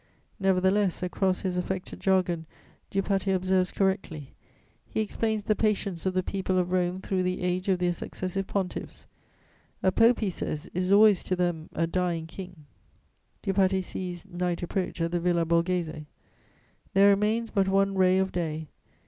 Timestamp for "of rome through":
6.57-7.21